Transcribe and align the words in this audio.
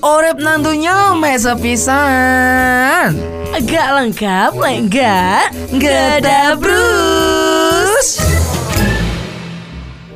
Orep 0.00 0.42
nantunya 0.42 1.14
mesa 1.14 1.54
pisan. 1.54 3.14
Agak 3.54 3.88
lengkap, 4.02 4.50
enggak? 4.58 5.54
Gada 5.78 6.58
Bruce. 6.58 8.18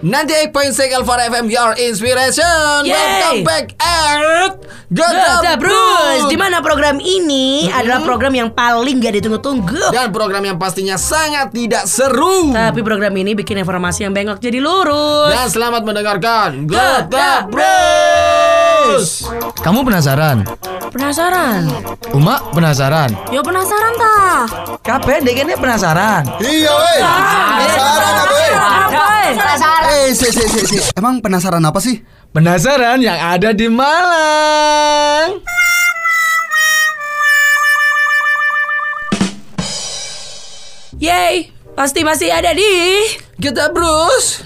Nanti 0.04 0.34
8.6 0.50 0.98
Alpha 0.98 1.16
FM 1.30 1.46
Your 1.48 1.72
Inspiration 1.80 2.84
Yay. 2.84 2.92
Welcome 2.92 3.40
back 3.46 3.66
at 3.80 4.52
Gada 4.92 5.56
Bruce, 5.56 5.64
Bruce 5.64 6.26
di 6.28 6.36
mana 6.36 6.60
program 6.60 7.00
ini 7.00 7.72
adalah 7.72 8.04
program 8.04 8.34
yang 8.36 8.50
paling 8.52 9.00
gak 9.00 9.16
ditunggu-tunggu. 9.16 9.94
Dan 9.94 10.12
program 10.12 10.44
yang 10.44 10.58
pastinya 10.60 11.00
sangat 11.00 11.56
tidak 11.56 11.88
seru 11.88 12.52
Tapi 12.52 12.84
program 12.84 13.16
ini 13.16 13.32
bikin 13.32 13.56
informasi 13.62 14.04
yang 14.04 14.12
bengkok 14.12 14.42
jadi 14.42 14.60
lurus. 14.60 15.32
Dan 15.32 15.48
selamat 15.48 15.82
mendengarkan 15.86 16.68
Gada 16.68 17.08
Gada 17.08 17.32
Bruce 18.84 19.24
Kamu 19.64 19.80
penasaran? 19.80 20.44
Penasaran? 20.92 21.72
Uma 22.12 22.36
penasaran? 22.52 23.16
Yo 23.32 23.40
penasaran 23.40 23.92
tah? 23.96 24.44
Kabeh 24.84 25.24
dek 25.24 25.48
ini 25.48 25.54
penasaran 25.56 26.28
Iya 26.44 26.72
weh 26.76 27.00
Penasaran 27.00 28.14
apa 28.20 28.34
weh 28.36 28.52
Penasaran. 29.40 29.82
Eh 29.88 30.08
si 30.12 30.28
si 30.28 30.44
si 30.52 30.60
si 30.68 30.78
Emang 30.92 31.24
penasaran 31.24 31.64
apa 31.64 31.80
sih? 31.80 32.04
Penasaran 32.36 33.00
yang 33.00 33.16
ada 33.16 33.56
di 33.56 33.72
Malang 33.72 35.40
Yeay, 40.94 41.50
pasti 41.74 42.04
masih 42.06 42.30
ada 42.30 42.54
di 42.54 42.70
Gada 43.40 43.72
Bruce 43.72 44.44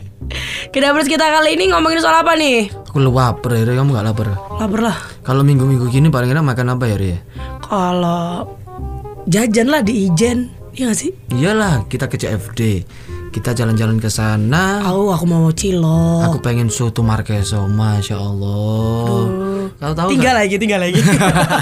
Kita 0.74 0.90
Bruce 0.90 1.06
kita 1.06 1.22
kali 1.30 1.54
ini 1.54 1.70
ngomongin 1.70 2.02
soal 2.02 2.26
apa 2.26 2.34
nih? 2.34 2.83
Aku 2.94 3.02
lapar 3.02 3.58
ya, 3.58 3.66
kamu 3.74 3.90
gak 3.90 4.06
lapar? 4.06 4.38
Lapar 4.54 4.80
lah. 4.86 4.94
Kalau 5.26 5.42
minggu-minggu 5.42 5.90
gini 5.90 6.14
paling 6.14 6.30
enak 6.30 6.46
makan 6.46 6.78
apa 6.78 6.86
ya 6.86 6.94
Ri? 6.94 7.10
Kalau 7.58 8.54
jajan 9.26 9.66
lah 9.66 9.82
di 9.82 10.06
Ijen, 10.06 10.54
iya 10.78 10.94
gak 10.94 11.02
sih? 11.02 11.10
Iyalah, 11.34 11.90
kita 11.90 12.06
ke 12.06 12.14
CFD. 12.22 12.86
Kita 13.34 13.50
jalan-jalan 13.50 13.98
ke 13.98 14.06
sana. 14.06 14.78
Tahu 14.86 15.10
aku 15.10 15.26
mau 15.26 15.50
cilok. 15.50 16.22
Aku 16.30 16.38
pengen 16.38 16.70
soto 16.70 17.02
Marqueso, 17.02 17.66
masya 17.66 18.14
Allah. 18.14 19.26
Kau 19.74 19.90
tahu 19.90 20.14
tinggal 20.14 20.38
lagi, 20.38 20.54
tinggal 20.54 20.78
lagi. 20.78 21.02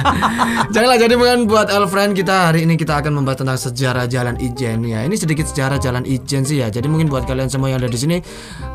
Janganlah 0.77 1.01
jadi 1.01 1.17
bukan 1.17 1.48
buat 1.48 1.73
Elfriend 1.73 2.12
kita 2.12 2.53
hari 2.53 2.69
ini 2.69 2.77
kita 2.77 3.01
akan 3.01 3.17
membahas 3.17 3.41
tentang 3.41 3.56
sejarah 3.56 4.05
Jalan 4.05 4.37
Ijen 4.37 4.84
ya. 4.84 5.01
Ini 5.01 5.17
sedikit 5.17 5.48
sejarah 5.48 5.81
Jalan 5.81 6.05
Ijen 6.05 6.45
sih 6.45 6.61
ya. 6.61 6.69
Jadi 6.69 6.92
mungkin 6.92 7.09
buat 7.09 7.25
kalian 7.25 7.48
semua 7.48 7.73
yang 7.73 7.81
ada 7.81 7.89
di 7.89 7.97
sini, 7.97 8.20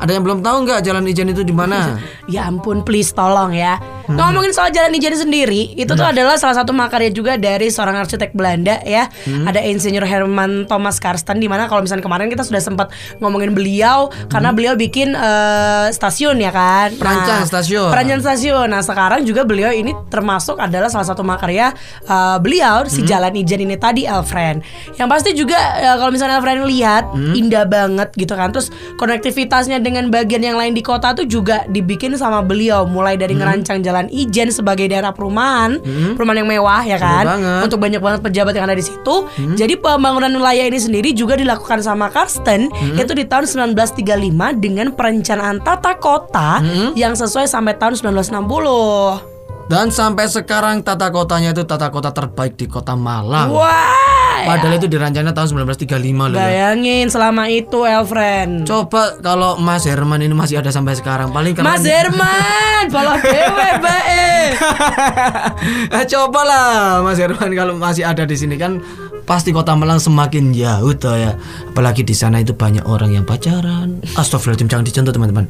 ada 0.02 0.10
yang 0.10 0.26
belum 0.26 0.42
tahu 0.42 0.66
nggak 0.66 0.82
Jalan 0.82 1.06
Ijen 1.06 1.30
itu 1.30 1.46
di 1.46 1.54
mana? 1.54 2.02
ya 2.34 2.50
ampun, 2.50 2.82
please 2.82 3.14
tolong 3.14 3.54
ya. 3.54 3.78
Hmm. 4.08 4.16
Ngomongin 4.16 4.50
soal 4.50 4.72
Jalan 4.72 4.96
Ijen 4.96 5.12
sendiri, 5.12 5.76
itu 5.76 5.92
tuh 5.92 6.02
adalah 6.02 6.34
salah 6.34 6.56
satu 6.56 6.72
makarya 6.72 7.12
juga 7.12 7.36
dari 7.36 7.68
seorang 7.68 8.00
arsitek 8.00 8.32
Belanda 8.32 8.80
ya. 8.80 9.04
Hmm. 9.28 9.44
Ada 9.44 9.60
Insinyur 9.62 10.00
Herman 10.02 10.64
Thomas 10.64 10.96
Karsten 10.96 11.36
di 11.36 11.44
mana 11.44 11.68
kalau 11.68 11.84
misalnya 11.84 12.00
kemarin 12.00 12.26
kita 12.26 12.40
sudah 12.40 12.58
sempat 12.58 12.88
ngomongin 13.18 13.52
beliau 13.52 14.08
karena 14.26 14.48
beliau 14.50 14.74
bikin 14.74 15.12
eh, 15.12 15.92
stasiun 15.92 16.40
ya 16.40 16.48
kan. 16.48 16.88
Hmm. 16.88 17.00
Perancang 17.00 17.44
stasiun. 17.44 17.90
Perancang 17.92 18.20
stasiun. 18.20 18.66
Nah, 18.66 18.80
sekarang 18.80 19.22
juga 19.22 19.44
beliau 19.44 19.68
ini 19.68 19.92
termasuk 20.08 20.56
adalah 20.56 20.88
salah 20.88 21.04
satu 21.04 21.20
makarya 21.20 21.76
eh, 22.02 22.38
beliau 22.40 22.88
si 22.88 23.04
Hmm. 23.04 23.08
Jalan 23.08 23.36
Ijen 23.36 23.60
ini 23.60 23.76
tadi 23.76 24.08
Elfriend. 24.08 24.64
Yang 24.96 25.08
pasti 25.12 25.30
juga 25.34 25.58
eh, 25.76 25.96
kalau 25.96 26.08
misalnya 26.08 26.40
Elfriend 26.40 26.64
lihat 26.64 27.04
Hmm. 27.12 27.34
indah 27.34 27.68
banget 27.68 28.08
gitu 28.14 28.32
kan. 28.32 28.48
Terus 28.48 28.72
konektivitasnya 28.96 29.80
dengan 29.80 30.06
bagian 30.08 30.40
yang 30.40 30.54
lain 30.54 30.72
di 30.72 30.80
kota 30.80 31.10
tuh 31.12 31.24
juga 31.24 31.66
dibikin 31.66 32.14
sama 32.14 32.40
beliau 32.40 32.86
mulai 32.86 33.18
dari 33.18 33.34
Hmm. 33.34 33.42
ngerancang 33.42 33.80
Jalan 33.80 33.97
Ijen 34.06 34.48
sebagai 34.48 34.86
daerah 34.86 35.10
perumahan, 35.10 35.82
perumahan 36.14 36.38
yang 36.38 36.48
mewah 36.48 36.82
ya 36.84 36.94
kan. 36.94 37.26
banget. 37.26 37.50
Hmm. 37.50 37.66
Untuk 37.66 37.78
banyak 37.80 37.98
banget 37.98 38.20
pejabat 38.22 38.54
yang 38.54 38.70
ada 38.70 38.78
di 38.78 38.86
situ. 38.86 39.14
Jadi 39.58 39.74
pembangunan 39.74 40.30
wilayah 40.30 40.62
ini 40.62 40.78
sendiri 40.78 41.10
juga 41.10 41.34
dilakukan 41.34 41.82
sama 41.82 42.06
Karsten 42.08 42.70
Hmm. 42.70 42.94
itu 42.94 43.10
di 43.10 43.26
tahun 43.26 43.44
1935 43.44 44.54
dengan 44.54 44.94
perencanaan 44.94 45.58
tata 45.58 45.98
kota 45.98 46.62
Hmm. 46.62 46.94
yang 46.94 47.12
sesuai 47.12 47.44
sampai 47.44 47.74
tahun 47.74 47.98
1960. 47.98 49.18
Dan 49.66 49.90
sampai 49.90 50.24
sekarang 50.24 50.80
tata 50.80 51.08
kotanya 51.08 51.50
itu 51.50 51.60
tata 51.60 51.88
kota 51.88 52.08
terbaik 52.08 52.54
di 52.54 52.64
kota 52.64 52.94
Malang. 52.94 53.52
Wah. 53.52 54.07
Padahal 54.44 54.74
itu 54.76 54.86
dirancangnya 54.86 55.32
tahun 55.32 55.48
1935 55.66 55.88
loh. 56.28 56.36
ya. 56.36 56.44
Bayangin 56.44 57.06
selama 57.08 57.48
itu 57.48 57.82
Elfriend. 57.82 58.62
Coba 58.62 59.18
kalau 59.18 59.56
Mas 59.56 59.82
Herman 59.82 60.20
ini 60.20 60.30
masih 60.30 60.60
ada 60.60 60.68
sampai 60.68 60.94
sekarang, 60.94 61.30
paling 61.30 61.56
keren. 61.56 61.64
Mas 61.64 61.82
Herman, 61.82 62.84
follow 62.88 63.16
dewe 63.18 63.68
bae. 63.84 64.54
Eh, 65.88 66.04
Coba 66.08 66.40
lah 66.42 66.68
Mas 67.00 67.16
Herman 67.16 67.50
kalau 67.52 67.74
masih 67.74 68.04
ada 68.04 68.22
di 68.22 68.36
sini 68.36 68.54
kan 68.54 68.78
pasti 69.28 69.52
kota 69.52 69.76
Malang 69.76 70.00
semakin 70.00 70.50
jauh 70.50 70.96
toh 70.96 71.12
ya. 71.12 71.36
Apalagi 71.68 72.00
di 72.00 72.16
sana 72.16 72.40
itu 72.40 72.56
banyak 72.56 72.82
orang 72.82 73.12
yang 73.12 73.22
pacaran. 73.22 74.00
Astagfirullahaladzim 74.16 74.66
jangan 74.66 74.82
dicontoh 74.82 75.12
teman-teman. 75.12 75.46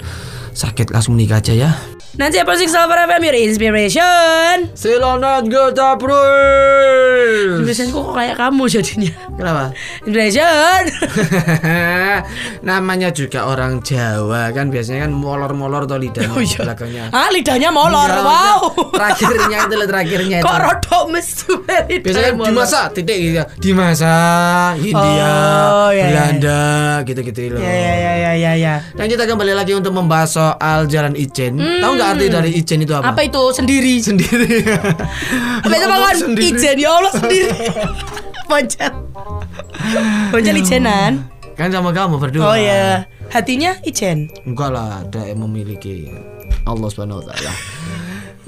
Sakit 0.51 0.91
langsung 0.91 1.15
menikah 1.15 1.39
aja 1.39 1.55
ya. 1.55 1.71
Nanti 2.19 2.35
apa 2.35 2.59
sih 2.59 2.67
Silver 2.67 2.99
FM 3.07 3.23
your 3.23 3.39
inspiration? 3.39 4.75
Silakan 4.75 5.47
kita 5.47 5.95
bro. 5.95 6.19
Biasanya 7.63 7.95
kok 7.95 8.11
kayak 8.11 8.35
kamu 8.35 8.63
jadinya. 8.67 9.13
Kenapa? 9.39 9.65
Inspiration. 10.03 10.83
Namanya 12.67 13.15
juga 13.15 13.47
orang 13.47 13.79
Jawa 13.81 14.51
kan 14.51 14.67
biasanya 14.67 15.07
kan 15.07 15.13
molor-molor 15.15 15.87
atau 15.87 15.95
lidahnya 15.95 16.35
Oh 16.35 16.43
iya. 16.43 16.59
belakangnya. 16.59 17.05
ah 17.15 17.29
lidahnya 17.31 17.71
molor. 17.71 18.11
Iya, 18.11 18.23
wow. 18.27 18.61
Terakhirnya 18.91 19.59
itu 19.63 19.75
loh, 19.79 19.87
terakhirnya 19.87 20.37
itu. 20.43 20.47
Kok 20.49 20.59
rodok 21.09 21.17
mesu 21.17 21.53
Biasanya 22.05 22.29
kan 22.37 22.45
dimasak 22.45 22.85
titik 22.93 23.17
gitu. 23.17 23.43
Dimasak 23.59 24.77
India, 24.85 25.33
Oh, 25.73 25.89
iya, 25.91 26.05
iya. 26.05 26.07
Belanda 26.13 26.63
gitu-gitu 27.09 27.57
loh. 27.57 27.61
Ya 27.61 27.73
ya 27.73 27.93
ya 27.97 28.13
ya 28.13 28.33
ya 28.37 28.53
ya. 28.55 28.75
Dan 28.95 29.09
kita 29.09 29.25
kembali 29.25 29.53
lagi 29.57 29.73
untuk 29.73 29.97
membahas 29.97 30.37
soal 30.37 30.85
Jalan 30.87 31.17
Ijen. 31.17 31.57
Tahu 31.57 31.93
nggak 31.97 32.09
arti 32.17 32.27
dari 32.29 32.51
Ijen 32.55 32.85
itu 32.85 32.93
apa? 32.93 33.09
Hmm. 33.09 33.13
Apa 33.17 33.21
itu 33.25 33.43
sendiri? 33.57 33.95
Sendiri. 34.05 34.49
Apa 35.65 35.75
itu 35.75 35.87
makan 35.91 36.39
ijen 36.39 36.77
ya 36.79 36.91
Allah 36.95 37.13
sendiri. 37.13 37.51
Poncat. 38.47 38.93
Poncat 40.31 40.55
ijenan. 40.55 41.13
Kan 41.59 41.75
sama 41.75 41.91
kamu 41.91 42.17
berdua. 42.23 42.55
Oh 42.55 42.59
ya. 42.59 43.05
Hatinya 43.29 43.77
ijen. 43.85 44.31
Enggak 44.47 44.73
lah, 44.73 45.05
ada 45.05 45.29
yang 45.29 45.45
memiliki 45.45 46.09
Allah 46.65 46.89
Subhanahu 46.89 47.21
wa 47.21 47.25
taala. 47.29 47.53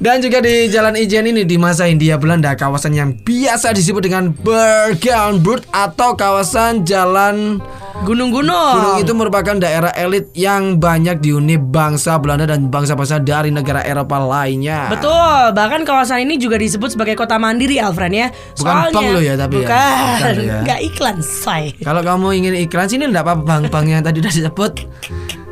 Dan 0.01 0.25
juga 0.25 0.41
di 0.41 0.65
Jalan 0.73 0.97
Ijen 0.97 1.29
ini 1.29 1.45
di 1.45 1.61
masa 1.61 1.85
Hindia 1.85 2.17
Belanda 2.17 2.57
kawasan 2.57 2.97
yang 2.97 3.13
biasa 3.21 3.77
disebut 3.77 4.01
dengan 4.01 4.33
Bergenbrut 4.33 5.69
atau 5.77 6.17
kawasan 6.17 6.89
Jalan 6.89 7.61
Gunung-gunung. 8.01 8.73
Gunung 8.81 8.97
itu 8.97 9.13
merupakan 9.13 9.61
daerah 9.61 9.93
elit 9.93 10.33
yang 10.33 10.81
banyak 10.81 11.21
dihuni 11.21 11.61
bangsa 11.61 12.17
Belanda 12.17 12.49
dan 12.49 12.73
bangsa-bangsa 12.73 13.21
dari 13.21 13.53
negara 13.53 13.85
Eropa 13.85 14.17
lainnya. 14.25 14.89
Betul, 14.89 15.53
bahkan 15.53 15.85
kawasan 15.85 16.25
ini 16.25 16.41
juga 16.41 16.57
disebut 16.57 16.97
sebagai 16.97 17.13
kota 17.13 17.37
mandiri 17.37 17.77
Alfred 17.77 18.09
ya. 18.09 18.33
Bukan 18.57 18.97
bank 18.97 19.05
lo 19.13 19.21
ya, 19.21 19.37
tapi 19.37 19.61
ya? 19.61 19.69
bukan, 19.69 19.93
Bukan 20.17 20.33
lo 20.33 20.43
ya. 20.49 20.59
nggak 20.65 20.81
iklan 20.89 21.17
say. 21.21 21.77
Kalau 21.85 22.01
kamu 22.01 22.27
ingin 22.41 22.55
iklan 22.65 22.89
sini 22.89 23.05
enggak 23.05 23.29
apa-apa 23.29 23.45
bang-bang 23.45 24.01
yang 24.01 24.01
tadi 24.01 24.25
udah 24.25 24.33
disebut. 24.33 24.73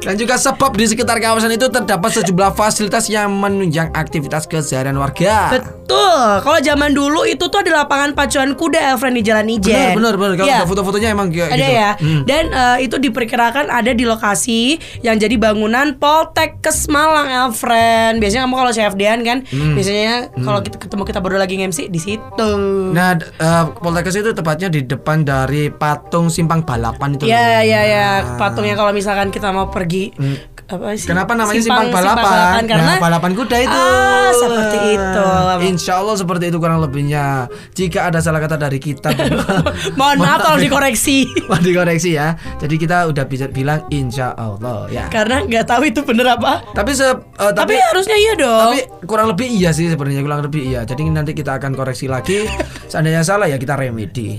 Dan 0.08 0.16
juga 0.16 0.40
sebab 0.40 0.72
di 0.72 0.88
sekitar 0.88 1.20
kawasan 1.20 1.52
itu 1.52 1.68
terdapat 1.68 2.08
sejumlah 2.16 2.56
fasilitas 2.56 3.12
yang 3.12 3.28
menunjang 3.28 3.92
aktivitas 3.92 4.48
keseharian 4.48 4.96
warga. 4.96 5.52
Kalau 5.90 6.58
zaman 6.58 6.90
dulu 6.90 7.24
itu 7.24 7.40
tuh 7.42 7.58
ada 7.58 7.78
lapangan 7.78 8.12
pacuan 8.12 8.52
kuda 8.52 8.92
Alfred 8.92 9.12
di 9.12 9.22
Jalan 9.22 9.48
Ijen. 9.48 9.94
Benar, 9.94 10.14
benar, 10.14 10.14
benar. 10.14 10.32
Kalau 10.36 10.48
Iya. 10.48 10.58
ada 10.58 10.66
foto-fotonya 10.66 11.08
emang 11.10 11.28
kayak 11.28 11.48
Ada 11.48 11.56
gitu. 11.58 11.72
ya, 11.74 11.90
Hmm. 11.94 12.22
dan 12.24 12.44
eh, 12.48 12.76
itu 12.82 12.96
diperkirakan 12.98 13.66
ada 13.68 13.90
di 13.90 14.04
lokasi 14.04 14.60
yang 15.00 15.16
jadi 15.16 15.34
bangunan 15.34 15.94
Poltekkes 15.94 16.86
Malang, 16.86 17.28
Alfred. 17.28 18.18
Biasanya 18.18 18.44
kamu 18.44 18.56
kalau 18.56 18.72
CFD-an 18.72 19.20
kan, 19.22 19.38
Hmm. 19.44 19.72
biasanya 19.72 20.14
kalau 20.36 20.60
kita 20.60 20.76
ketemu 20.78 21.02
kita 21.04 21.18
berdua 21.18 21.40
lagi 21.40 21.54
nge-MC 21.56 21.88
di 21.88 21.98
situ. 21.98 22.50
Nah, 22.90 23.14
d- 23.14 23.28
eh, 23.30 23.64
Poltekkes 23.74 24.16
itu 24.16 24.30
tepatnya 24.32 24.68
di 24.68 24.82
depan 24.82 25.22
dari 25.22 25.68
patung 25.68 26.28
simpang 26.28 26.60
balapan 26.60 27.14
itu. 27.14 27.24
Ya 27.24 27.38
loh. 27.58 27.64
ya 27.64 27.80
ya 27.82 28.06
Nah. 28.18 28.36
patungnya 28.36 28.74
kalau 28.74 28.90
misalkan 28.90 29.28
kita 29.28 29.48
mau 29.48 29.68
pergi 29.68 30.10
Hmm. 30.12 30.36
Apa 30.68 30.92
sih? 31.00 31.08
Kenapa 31.08 31.32
namanya 31.32 31.64
simpang, 31.64 31.88
balapan? 31.88 32.60
Karena 32.68 32.92
nah, 32.96 33.00
balapan 33.00 33.32
kuda 33.32 33.56
itu. 33.56 33.72
Ah, 33.72 34.28
seperti 34.36 34.78
itu. 35.00 35.28
Insya 35.64 36.04
Allah 36.04 36.16
seperti 36.20 36.52
itu 36.52 36.60
kurang 36.60 36.84
lebihnya. 36.84 37.48
Jika 37.72 38.12
ada 38.12 38.20
salah 38.20 38.36
kata 38.36 38.60
dari 38.60 38.76
kita, 38.76 39.08
mohon 39.98 40.20
maaf 40.20 40.44
kalau 40.44 40.60
dikoreksi. 40.60 41.24
Mohon 41.48 41.64
dikoreksi 41.64 42.20
ya. 42.20 42.36
Jadi 42.60 42.74
kita 42.76 43.08
udah 43.08 43.24
bisa 43.24 43.48
bilang 43.48 43.88
Insya 43.88 44.36
Allah 44.36 44.84
ya. 44.92 45.08
Karena 45.08 45.40
nggak 45.48 45.64
tahu 45.64 45.88
itu 45.88 46.04
bener 46.04 46.36
apa. 46.36 46.60
Tapi 46.76 46.92
se, 46.92 47.08
eh, 47.08 47.16
Tapi, 47.16 47.56
tapi, 47.56 47.74
harusnya 47.80 48.16
iya 48.20 48.32
dong. 48.36 48.60
tapi 48.68 48.80
kurang 49.08 49.32
lebih 49.32 49.48
iya 49.48 49.72
sih 49.72 49.88
sebenarnya 49.88 50.20
kurang 50.20 50.44
lebih 50.44 50.62
iya. 50.68 50.84
Jadi 50.84 51.08
nanti 51.08 51.32
kita 51.32 51.56
akan 51.56 51.72
koreksi 51.72 52.12
lagi. 52.12 52.44
Seandainya 52.92 53.24
salah 53.24 53.48
ya 53.48 53.56
kita 53.56 53.72
remedi. 53.72 54.36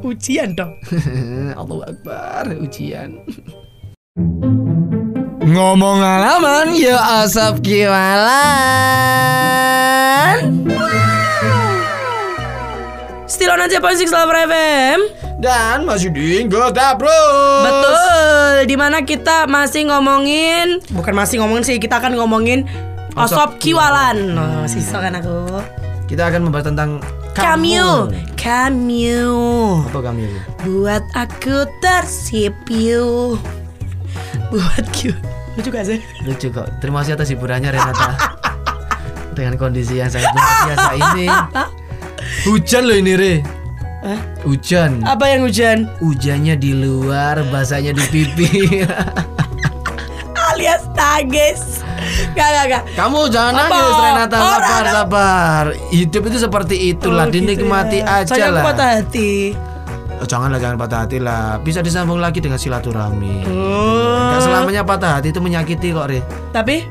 Ujian 0.00 0.56
dong. 0.56 0.72
Allahu 1.52 1.84
Akbar 1.84 2.48
ujian. 2.56 3.20
Ngomong 5.58 5.98
alaman 5.98 6.70
ya 6.70 7.26
asap 7.26 7.66
kiwalan. 7.66 8.30
Still 13.26 13.50
on 13.50 13.66
aja 13.66 13.82
Point 13.82 13.98
Six 13.98 14.14
Lover 14.14 14.38
FM 14.46 14.98
Dan 15.42 15.82
masih 15.82 16.14
di 16.14 16.46
Gota 16.46 16.94
Bro 16.94 17.10
Betul 17.66 18.70
Di 18.70 18.78
mana 18.78 19.02
kita 19.02 19.50
masih 19.50 19.90
ngomongin 19.90 20.78
Bukan 20.94 21.12
masih 21.12 21.42
ngomongin 21.42 21.66
sih 21.66 21.82
Kita 21.82 21.98
akan 21.98 22.14
ngomongin 22.14 22.62
Osop 23.18 23.58
Kiwalan. 23.58 24.38
oh, 24.38 24.62
Sisa 24.70 25.02
kan 25.02 25.18
aku. 25.18 25.58
Kita 26.06 26.30
akan 26.30 26.46
membahas 26.46 26.70
tentang 26.70 27.02
Cameo 27.34 28.06
Cameo 28.38 29.82
Apa 29.90 30.06
Cameo? 30.06 30.30
Buat 30.62 31.02
aku 31.18 31.66
tersipu 31.82 33.34
Buat 34.54 34.86
Q 34.94 35.12
Lucu 35.58 35.68
gak 35.68 35.84
sih? 35.84 35.98
Lucu 36.22 36.48
kok. 36.48 36.70
Terima 36.78 37.02
kasih 37.02 37.14
atas 37.14 37.28
hiburannya 37.28 37.68
Renata. 37.68 38.14
Dengan 39.36 39.54
kondisi 39.54 39.98
yang 39.98 40.06
sangat 40.06 40.30
luar 40.30 40.54
biasa 40.64 40.90
ini. 40.94 41.26
Hujan 42.44 42.82
loh 42.84 42.96
ini 42.96 43.12
Re. 43.12 43.34
Hah? 43.98 44.18
Hujan. 44.42 45.02
Apa 45.02 45.24
yang 45.28 45.42
hujan? 45.42 45.90
Hujannya 45.98 46.54
di 46.54 46.70
luar 46.70 47.42
Basahnya 47.44 47.90
di 47.90 48.04
pipi 48.06 48.46
Alias 50.48 50.86
nangis. 50.92 51.82
Gak 52.30 52.46
gak 52.48 52.64
gak 52.68 52.82
Kamu 52.94 53.26
jangan 53.26 53.54
Apa? 53.58 53.66
nangis 53.68 53.96
Renata. 54.00 54.36
Oh, 54.36 54.46
Sabar 54.54 54.84
sabar. 54.88 55.64
Hidup 55.90 56.22
itu 56.24 56.38
seperti 56.38 56.74
itulah 56.88 57.26
Oh, 57.26 57.28
gitu 57.28 57.42
Dinikmati 57.44 57.98
ya. 57.98 58.22
aja 58.22 58.46
lah. 58.48 58.62
patah 58.64 58.90
hati 58.96 59.58
Oh, 60.18 60.26
Janganlah 60.26 60.58
jangan 60.58 60.76
patah 60.76 60.98
hati 61.06 61.18
lah 61.22 61.62
Bisa 61.62 61.78
disambung 61.78 62.18
lagi 62.18 62.42
dengan 62.42 62.58
silaturahmi 62.58 63.46
oh. 63.46 64.34
Gak 64.34 64.42
selamanya 64.44 64.82
patah 64.82 65.22
hati 65.22 65.30
itu 65.30 65.38
menyakiti 65.38 65.94
kok 65.94 66.10
Re 66.10 66.20
Tapi 66.50 66.82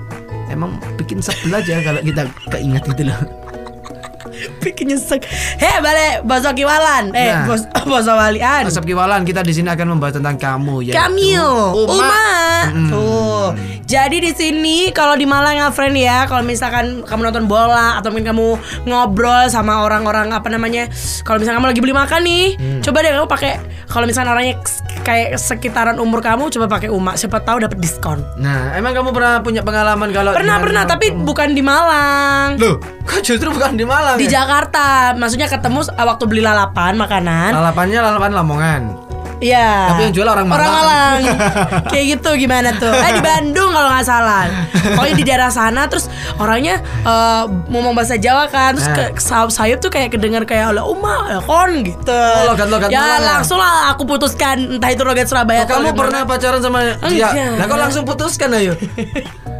Emang 0.47 0.79
bikin 0.95 1.19
sebel 1.19 1.59
aja 1.59 1.83
kalau 1.83 1.99
kita 1.99 2.23
keingat 2.47 2.87
itu 2.87 3.03
loh 3.03 3.19
bikin 4.63 4.93
nyesek. 4.93 5.25
Hei 5.57 5.81
balik 5.81 6.21
Boso 6.21 6.53
Kiwalan. 6.53 7.09
Eh 7.13 7.33
Nah. 7.33 7.45
bos 7.49 7.61
Boso 7.85 8.13
Walian. 8.13 8.69
Asap 8.69 8.85
Kiwalan 8.85 9.25
kita 9.25 9.41
di 9.41 9.53
sini 9.53 9.69
akan 9.71 9.97
membahas 9.97 10.21
tentang 10.21 10.37
kamu 10.37 10.91
ya. 10.91 10.93
Cameo, 10.93 11.73
Uma. 11.73 11.93
Uma. 11.93 12.25
Mm. 12.73 12.89
Tuh. 12.91 13.47
Jadi 13.87 14.19
di 14.19 14.31
sini 14.31 14.77
kalau 14.91 15.15
di 15.15 15.23
Malang 15.23 15.55
ya 15.55 15.67
friend 15.69 15.95
ya, 15.95 16.27
kalau 16.27 16.43
misalkan 16.43 17.01
kamu 17.01 17.21
nonton 17.23 17.47
bola 17.47 17.95
atau 17.95 18.11
mungkin 18.11 18.27
kamu 18.27 18.47
ngobrol 18.83 19.47
sama 19.47 19.79
orang-orang 19.79 20.29
apa 20.29 20.47
namanya, 20.47 20.91
kalau 21.23 21.39
misalkan 21.39 21.57
kamu 21.57 21.71
lagi 21.71 21.79
beli 21.79 21.95
makan 21.95 22.21
nih, 22.21 22.45
Hmm. 22.53 22.81
coba 22.83 22.99
deh 22.99 23.15
kamu 23.15 23.25
pakai 23.25 23.51
kalau 23.87 24.03
misalkan 24.03 24.29
orangnya 24.29 24.59
kayak 25.01 25.39
sekitaran 25.39 25.97
umur 25.97 26.19
kamu, 26.19 26.51
coba 26.51 26.67
pakai 26.69 26.91
Uma, 26.91 27.15
siapa 27.15 27.39
tahu 27.39 27.63
dapat 27.63 27.79
diskon. 27.79 28.19
Nah, 28.35 28.75
emang 28.75 28.91
kamu 28.91 29.09
pernah 29.09 29.39
punya 29.39 29.63
pengalaman 29.63 30.11
kalau 30.11 30.35
Pernah 30.35 30.59
pernah, 30.59 30.83
tapi 30.83 31.15
bukan 31.15 31.55
di 31.55 31.63
Malang. 31.63 32.59
Loh, 32.59 32.83
kok 33.01 33.23
justru 33.23 33.47
bukan 33.49 33.73
di 33.73 33.87
Malang 33.87 34.19
Di 34.19 34.27
ya? 34.27 34.43
Jakarta, 34.43 35.15
maksudnya 35.15 35.47
ketemu 35.47 35.79
s- 35.81 35.95
waktu 35.95 36.27
beli 36.27 36.43
lalapan 36.43 36.99
makanan. 36.99 37.55
Lalapannya 37.55 37.99
lalapan 38.03 38.31
Lamongan. 38.35 39.06
Iya. 39.37 39.69
Tapi 39.87 40.01
yang 40.03 40.13
jual 40.13 40.25
orang 40.25 40.45
Malang. 40.45 40.57
Orang 40.57 40.71
Malang. 40.73 41.17
Kayak 41.91 42.05
gitu 42.13 42.29
gimana 42.37 42.69
tuh? 42.73 42.89
Eh 42.89 43.11
di 43.11 43.21
Bandung 43.21 43.69
kalau 43.69 43.89
nggak 43.89 44.03
salah. 44.03 44.49
Pokoknya 44.91 45.13
di 45.13 45.23
daerah 45.23 45.49
sana 45.49 45.85
terus 45.85 46.09
orangnya 46.35 46.77
eh, 47.01 47.43
ngomong 47.67 47.93
bahasa 47.93 48.15
Jawa 48.15 48.47
kan. 48.47 48.73
Terus 48.73 48.87
Nah. 48.87 48.97
ke 49.09 49.19
sayup 49.19 49.49
sayup 49.49 49.77
tuh 49.77 49.87
kayak 49.87 50.09
kedengar 50.09 50.41
kayak 50.43 50.69
oleh 50.69 50.81
Uma, 50.81 51.29
ya 51.29 51.39
kon 51.39 51.71
gitu. 51.81 52.09
Oh, 52.09 52.43
logat-logat 52.49 52.87
Ya 52.87 52.97
Malang 52.99 53.19
ya? 53.19 53.27
langsung 53.35 53.57
lah 53.57 53.91
aku 53.91 54.03
putuskan 54.03 54.57
entah 54.73 54.89
itu 54.89 55.01
logat 55.01 55.25
Surabaya 55.25 55.61
Oh, 55.61 55.67
kamu 55.67 55.81
logat 55.83 55.97
pernah 55.97 56.21
mana. 56.21 56.29
pacaran 56.29 56.59
sama 56.59 56.77
dia? 56.81 56.95
Enggak. 56.99 57.31
Lah 57.53 57.65
kok 57.65 57.79
langsung 57.79 58.03
putuskan 58.03 58.49
ayo? 58.53 58.73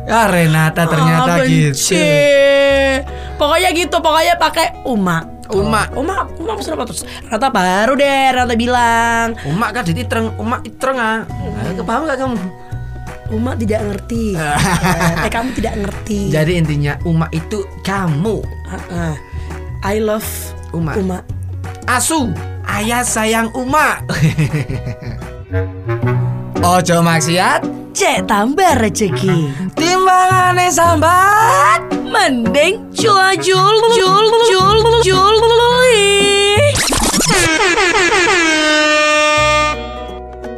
ya 0.04 0.26
Renata 0.34 0.84
ternyata 0.86 1.32
Ah, 1.36 1.44
gitu. 1.44 2.00
Pokoknya 3.38 3.70
gitu, 3.72 3.96
pokoknya 3.96 4.36
pakai 4.36 4.82
Uma. 4.82 5.37
Uma. 5.54 5.88
Uma, 5.96 6.28
Uma 6.40 6.54
pesan 6.60 6.76
apa 6.76 6.84
terus? 6.90 7.04
Rata 7.28 7.48
baru 7.48 7.94
deh, 7.96 8.36
Rata 8.36 8.54
bilang 8.58 9.38
Umak 9.48 9.70
kan 9.72 9.84
dititreng, 9.88 10.36
umak 10.40 10.62
itreng 10.68 10.98
ah. 11.00 11.24
Nah, 11.24 11.84
paham 11.84 12.08
gak 12.08 12.20
kamu? 12.20 12.38
Uma 13.28 13.52
tidak 13.60 13.82
ngerti. 13.84 14.40
eh, 15.26 15.32
kamu 15.32 15.50
tidak 15.56 15.74
ngerti. 15.84 16.32
Jadi 16.32 16.52
intinya 16.56 16.96
umak 17.04 17.32
itu 17.36 17.68
kamu. 17.84 18.40
Ah, 18.72 18.84
ah. 18.92 19.16
I 19.84 20.00
love 20.00 20.28
Uma. 20.76 20.96
Uma. 21.00 21.20
Asu, 21.88 22.32
ayah 22.68 23.04
sayang 23.04 23.52
umak. 23.56 24.04
Ojo 26.68 27.00
maksiat, 27.00 27.64
Cek 27.98 28.30
tambah 28.30 28.78
rezeki. 28.78 29.74
timbangannya 29.74 30.70
sambat. 30.70 31.82
Mending 32.06 32.94
jual 32.94 33.34
jual 33.42 33.74
jual 33.98 34.26
jual 34.54 34.78
jual 35.02 35.36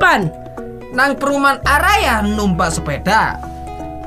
Pan, 0.03 0.27
Nang 0.91 1.15
perumahan 1.15 1.63
araya 1.63 2.19
numpak 2.27 2.75
sepeda. 2.75 3.39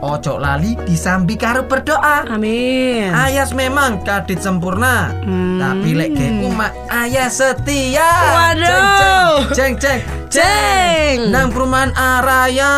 Ojo 0.03 0.35
lali 0.35 0.75
disambi 0.83 1.39
karo 1.39 1.63
berdoa. 1.63 2.27
amin. 2.27 3.15
Ayas 3.15 3.55
memang 3.55 4.03
kadit 4.03 4.43
sempurna, 4.43 5.15
Hmm. 5.23 5.63
tapi 5.63 5.95
lek 5.95 6.11
ge 6.19 6.43
umak 6.43 6.75
ayas 6.91 7.39
setia. 7.39 8.11
Waduh. 8.35 9.47
Ceng 9.55 9.79
ceng 9.79 10.03
ceng 10.27 10.33
Ceng. 10.33 11.29
Nang 11.29 11.53
perumahan 11.53 11.93
araya 11.93 12.73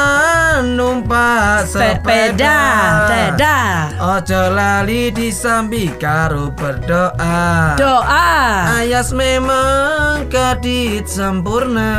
numpak 0.66 1.64
Sepeda, 1.64 2.58
sepeda. 3.06 3.58
Ojo 3.96 4.42
lali 4.50 5.08
disambi 5.08 5.86
karo 5.96 6.50
berdoa. 6.50 7.78
Doa. 7.78 8.34
Ayas 8.82 9.14
memang 9.14 10.26
kadit 10.28 11.06
sempurna 11.06 11.94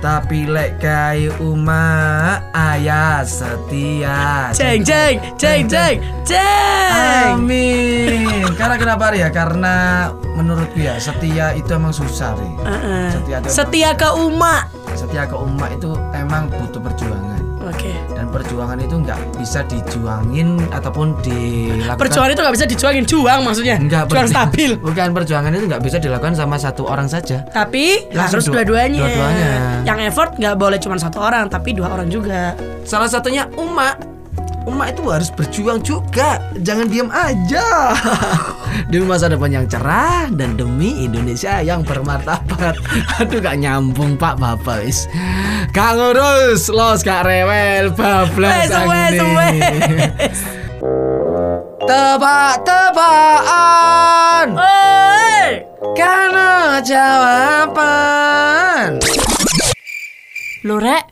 Tapi 0.00 0.48
lek 0.48 0.80
kayu 0.80 1.28
umat 1.44 2.40
ayas 2.56 3.44
setia 3.44 4.48
Ceng 4.56 4.80
ceng 4.80 5.20
ceng 5.36 5.68
ceng 5.68 6.00
ceng. 6.24 7.36
Amin 7.36 8.48
Karena 8.56 8.80
kenapa 8.80 9.12
ya? 9.12 9.28
Karena 9.28 10.08
menurutku 10.40 10.80
ya 10.80 10.96
setia 10.96 11.52
itu 11.52 11.68
emang 11.76 11.92
susah 11.92 12.32
Ri. 12.32 12.48
Uh-uh. 12.64 13.08
Setia, 13.12 13.36
itu 13.44 13.48
Setia 13.52 13.90
ke 13.92 14.08
Uma. 14.16 14.64
setia 14.90 15.22
ke 15.22 15.36
umat 15.38 15.70
itu 15.76 15.94
emang 16.12 16.50
butuh 16.50 16.82
perjuangan 16.82 17.39
Oke. 17.70 17.94
Dan 18.10 18.26
perjuangan 18.28 18.76
itu 18.76 18.94
nggak 18.98 19.38
bisa 19.38 19.62
dijuangin 19.64 20.58
ataupun 20.68 21.14
dilakukan 21.20 22.02
Perjuangan 22.02 22.30
itu 22.30 22.40
nggak 22.40 22.56
bisa 22.58 22.66
dijuangin 22.66 23.04
juang 23.04 23.40
maksudnya. 23.40 23.76
Enggak, 23.78 24.10
juang 24.10 24.26
ber- 24.26 24.32
stabil. 24.32 24.70
Bukan 24.90 25.08
perjuangan 25.12 25.50
itu 25.50 25.64
nggak 25.64 25.82
bisa 25.82 25.96
dilakukan 25.96 26.34
sama 26.34 26.56
satu 26.56 26.84
orang 26.84 27.06
saja 27.06 27.46
Tapi 27.46 28.10
harus 28.10 28.44
dua- 28.44 28.66
dua-duanya. 28.66 29.00
dua-duanya. 29.00 29.50
Yang 29.84 29.98
effort 30.06 30.30
nggak 30.36 30.56
boleh 30.56 30.76
cuma 30.76 30.96
satu 30.96 31.18
orang, 31.18 31.46
tapi 31.46 31.72
dua 31.72 31.88
orang 31.88 32.06
juga. 32.06 32.52
Salah 32.82 33.06
satunya 33.06 33.46
umat. 33.56 34.02
Umat 34.60 34.92
itu 34.92 35.02
harus 35.08 35.30
berjuang 35.30 35.80
juga. 35.80 36.36
Jangan 36.54 36.86
diam 36.86 37.08
aja. 37.08 37.96
demi 38.88 39.06
masa 39.06 39.28
depan 39.28 39.50
yang 39.50 39.66
cerah 39.68 40.30
dan 40.30 40.56
demi 40.56 41.04
Indonesia 41.04 41.60
yang 41.60 41.82
bermartabat. 41.82 42.78
Aduh 43.20 43.42
gak 43.42 43.58
nyambung 43.58 44.14
Pak 44.14 44.38
Bapak 44.38 44.86
wis. 44.86 45.10
Kak 45.74 45.98
ngurus, 45.98 46.70
los 46.70 47.02
gak 47.02 47.26
rewel, 47.26 47.90
bablas 47.94 48.70
Wes, 48.70 49.18
wes. 49.18 50.38
Tebak-tebakan 51.90 54.54
Oi! 54.54 55.66
karena 55.98 56.78
jawaban. 56.86 58.22
Lore. 60.62 61.09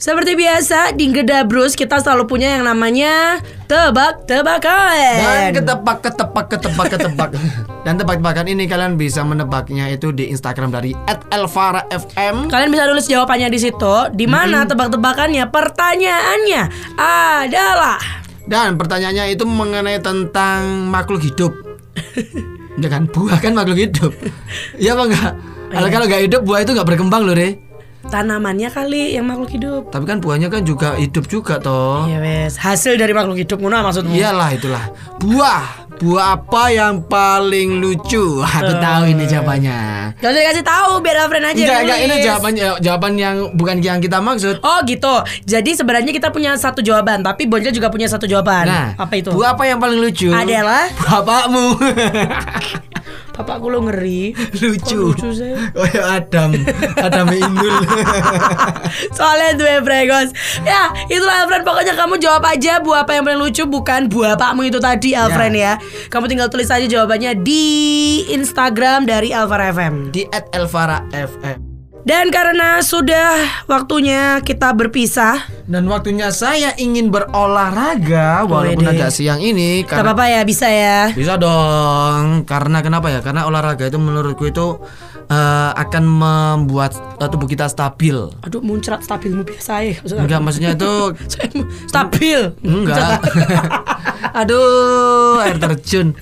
Seperti 0.00 0.32
biasa 0.32 0.96
di 0.96 1.12
Gedabrus 1.12 1.76
kita 1.76 2.00
selalu 2.00 2.24
punya 2.24 2.56
yang 2.56 2.64
namanya 2.64 3.36
tebak-tebakan. 3.68 4.96
Dan 4.96 5.52
ketebak, 5.52 6.00
ketebak, 6.00 6.46
ketebak, 6.48 6.86
ketebak. 6.88 7.30
Dan 7.84 8.00
tebak-tebakan 8.00 8.48
ini 8.48 8.64
kalian 8.64 8.96
bisa 8.96 9.20
menebaknya 9.28 9.92
itu 9.92 10.08
di 10.08 10.32
Instagram 10.32 10.72
dari 10.72 10.96
@elvara_fm. 11.28 12.48
Kalian 12.48 12.70
bisa 12.72 12.88
tulis 12.88 13.12
jawabannya 13.12 13.52
di 13.52 13.60
situ. 13.60 13.94
Di 14.16 14.24
mana 14.24 14.64
tebak-tebakannya? 14.64 15.44
Pertanyaannya 15.52 16.62
adalah 16.96 18.00
Dan 18.48 18.80
pertanyaannya 18.80 19.36
itu 19.36 19.44
mengenai 19.44 20.00
tentang 20.00 20.88
makhluk 20.88 21.20
hidup. 21.20 21.52
ya 22.82 22.88
kan, 22.88 23.04
buah 23.04 23.36
kan 23.36 23.52
makhluk 23.52 23.76
hidup. 23.76 24.16
Iya 24.80 24.96
apa 24.96 25.12
enggak? 25.12 25.32
Kalau 25.76 25.88
kalau 25.92 26.06
nggak 26.08 26.22
hidup 26.24 26.40
buah 26.48 26.64
itu 26.64 26.72
nggak 26.72 26.88
berkembang 26.88 27.28
loh, 27.28 27.36
Re. 27.36 27.69
Tanamannya 28.08 28.72
kali 28.72 29.12
yang 29.12 29.28
makhluk 29.28 29.52
hidup. 29.52 29.92
Tapi 29.92 30.04
kan 30.08 30.18
buahnya 30.24 30.48
kan 30.48 30.64
juga 30.64 30.96
hidup 30.96 31.28
juga 31.28 31.60
toh. 31.60 32.08
Iya 32.08 32.18
wes, 32.24 32.56
hasil 32.56 32.96
dari 32.96 33.12
makhluk 33.12 33.36
hidup 33.36 33.60
ngono 33.60 33.84
maksudmu? 33.84 34.16
Iyalah 34.16 34.48
itulah. 34.56 34.84
Buah. 35.20 35.92
Buah 36.00 36.32
apa 36.32 36.72
yang 36.72 37.04
paling 37.04 37.76
lucu? 37.76 38.40
Aku 38.56 38.72
tahu 38.80 39.12
ini 39.12 39.28
jawabannya. 39.28 39.78
Gak 40.16 40.32
usah 40.32 40.40
dikasih 40.40 40.64
tahu 40.64 40.90
biar 41.04 41.16
Alfred 41.28 41.44
aja. 41.44 41.52
Enggak, 41.52 41.80
enggak, 41.84 41.98
ini 42.00 42.08
nulis. 42.08 42.24
jawabannya 42.24 42.68
jawaban 42.80 43.12
yang 43.20 43.36
bukan 43.52 43.76
yang 43.84 43.98
kita 44.00 44.16
maksud. 44.16 44.64
Oh 44.64 44.80
gitu. 44.88 45.12
Jadi 45.44 45.76
sebenarnya 45.76 46.08
kita 46.16 46.32
punya 46.32 46.56
satu 46.56 46.80
jawaban, 46.80 47.20
tapi 47.20 47.44
Bonjol 47.44 47.76
juga 47.76 47.92
punya 47.92 48.08
satu 48.08 48.24
jawaban. 48.24 48.64
Nah, 48.64 48.96
apa 48.96 49.12
itu? 49.12 49.28
Buah 49.28 49.52
apa 49.52 49.68
yang 49.68 49.76
paling 49.76 50.00
lucu? 50.00 50.32
Adalah 50.32 50.88
bapakmu. 51.04 51.76
Bapakku 53.40 53.72
lo 53.72 53.80
ngeri. 53.88 54.36
lucu. 54.60 55.16
Kok 55.16 55.24
lucu 55.24 55.30
sih? 55.32 55.52
Oh 55.72 55.86
ya 55.88 56.20
Adam, 56.20 56.52
Adam 57.00 57.26
Indul. 57.32 57.76
Soalnya 59.16 59.56
dua 59.56 59.80
bregos 59.80 60.34
Ya 60.60 60.90
itulah 61.06 61.46
Alfred 61.46 61.62
Pokoknya 61.62 61.94
kamu 61.94 62.18
jawab 62.18 62.42
aja 62.46 62.82
buah 62.82 63.06
apa 63.06 63.16
yang 63.16 63.24
paling 63.24 63.40
lucu 63.40 63.62
Bukan 63.64 64.10
buah 64.10 64.34
pakmu 64.34 64.66
itu 64.66 64.82
tadi 64.82 65.14
Alfred 65.14 65.54
ya. 65.54 65.78
Kamu 66.10 66.26
tinggal 66.26 66.50
tulis 66.50 66.68
aja 66.68 66.84
jawabannya 66.84 67.38
Di 67.40 67.64
Instagram 68.34 69.06
dari 69.06 69.30
Alvara 69.30 69.70
FM 69.70 70.10
Di 70.10 70.26
@elvara 70.52 71.06
FM. 71.14 71.69
Dan 72.00 72.32
karena 72.32 72.80
sudah 72.80 73.44
waktunya 73.68 74.40
kita 74.40 74.72
berpisah 74.72 75.44
Dan 75.68 75.84
waktunya 75.84 76.32
saya 76.32 76.72
ingin 76.80 77.12
berolahraga 77.12 78.48
walaupun 78.48 78.88
agak 78.88 79.12
siang 79.12 79.36
ini 79.38 79.84
Gak 79.84 80.00
karena 80.00 80.16
apa-apa 80.16 80.26
ya 80.32 80.40
bisa 80.48 80.66
ya 80.66 81.12
bisa 81.12 81.36
dong. 81.36 82.48
Karena 82.48 82.80
kenapa 82.80 83.12
ya? 83.12 83.20
Karena 83.20 83.44
olahraga 83.44 83.84
itu 83.84 84.00
menurutku 84.00 84.48
itu 84.48 84.80
eh, 85.28 85.70
akan 85.76 86.04
membuat 86.08 86.96
eh, 87.20 87.28
tubuh 87.28 87.46
kita 87.46 87.68
stabil. 87.68 88.16
Aduh 88.48 88.64
muncrat 88.64 89.04
stabilmu 89.04 89.44
biasa 89.44 89.84
ya 89.84 90.00
Enggak 90.00 90.40
maksudnya 90.40 90.72
itu 90.74 90.92
Stabil 91.92 92.40
enggak. 92.64 93.20
Aduh, 94.34 95.42
air 95.42 95.58
terjun. 95.58 96.14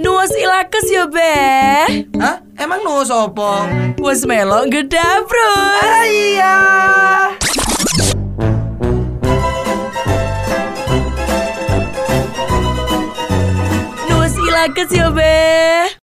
Nuas 0.00 0.32
ilakes 0.32 0.88
ya 0.88 1.04
be. 1.06 1.32
Hah? 2.16 2.40
Emang 2.56 2.80
no 2.84 3.04
sopo? 3.04 3.68
Was 4.00 4.24
melo 4.24 4.64
gedabrus. 4.72 6.08
Iya. 6.08 6.56
Nuas 14.08 14.34
ilakes 14.36 14.90
ya 14.92 15.08
be. 15.12 15.99